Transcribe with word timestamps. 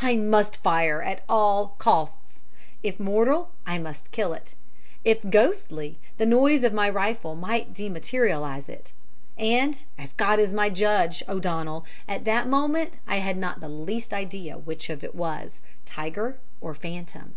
I 0.00 0.16
must 0.16 0.56
fire 0.56 1.02
at 1.02 1.22
all 1.28 1.74
costs. 1.76 2.42
If 2.82 2.98
mortal, 2.98 3.50
I 3.66 3.78
must 3.78 4.10
kill 4.12 4.32
it, 4.32 4.54
if 5.04 5.18
ghostly, 5.28 5.98
the 6.16 6.24
noise 6.24 6.64
of 6.64 6.72
my 6.72 6.88
rifle 6.88 7.34
might 7.36 7.74
dematerialize 7.74 8.70
it. 8.70 8.92
And, 9.36 9.82
as 9.98 10.14
God 10.14 10.38
is 10.38 10.54
my 10.54 10.70
judge, 10.70 11.22
O'Donnell, 11.28 11.84
at 12.08 12.24
that 12.24 12.48
moment 12.48 12.92
I 13.06 13.16
had 13.16 13.36
not 13.36 13.60
the 13.60 13.68
least 13.68 14.14
idea 14.14 14.56
which 14.56 14.88
of 14.88 15.04
it 15.04 15.14
was 15.14 15.60
tiger 15.84 16.38
or 16.62 16.72
phantom. 16.72 17.34